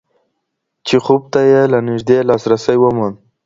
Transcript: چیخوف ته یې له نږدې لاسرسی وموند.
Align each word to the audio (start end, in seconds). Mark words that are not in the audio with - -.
چیخوف 0.87 1.21
ته 1.33 1.39
یې 1.51 1.61
له 1.71 1.79
نږدې 1.87 2.17
لاسرسی 2.29 2.77
وموند. 2.79 3.15